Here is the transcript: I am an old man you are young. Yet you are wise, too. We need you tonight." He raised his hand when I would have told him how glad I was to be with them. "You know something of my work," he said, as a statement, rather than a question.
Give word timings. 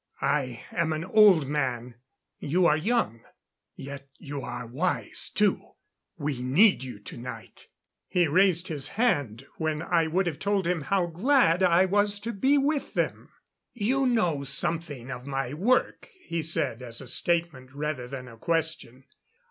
I 0.23 0.63
am 0.71 0.93
an 0.93 1.03
old 1.05 1.45
man 1.47 1.93
you 2.39 2.65
are 2.65 2.75
young. 2.75 3.21
Yet 3.75 4.09
you 4.17 4.41
are 4.41 4.65
wise, 4.65 5.29
too. 5.29 5.73
We 6.17 6.41
need 6.41 6.83
you 6.83 6.97
tonight." 6.97 7.67
He 8.07 8.25
raised 8.27 8.67
his 8.67 8.87
hand 8.97 9.45
when 9.57 9.83
I 9.83 10.07
would 10.07 10.25
have 10.25 10.39
told 10.39 10.65
him 10.65 10.81
how 10.81 11.05
glad 11.05 11.61
I 11.61 11.85
was 11.85 12.19
to 12.21 12.33
be 12.33 12.57
with 12.57 12.95
them. 12.95 13.29
"You 13.75 14.07
know 14.07 14.43
something 14.43 15.11
of 15.11 15.27
my 15.27 15.53
work," 15.53 16.09
he 16.19 16.41
said, 16.41 16.81
as 16.81 16.99
a 16.99 17.07
statement, 17.07 17.71
rather 17.71 18.07
than 18.07 18.27
a 18.27 18.37
question. 18.37 19.03